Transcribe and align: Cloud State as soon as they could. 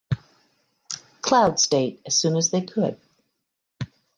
Cloud 1.21 1.59
State 1.59 2.01
as 2.07 2.17
soon 2.17 2.35
as 2.35 2.49
they 2.49 2.61
could. 2.63 2.99